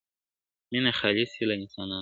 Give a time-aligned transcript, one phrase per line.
[0.71, 1.89] مېنه خالي سي له انسانانو,